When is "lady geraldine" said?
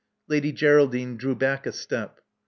0.31-1.15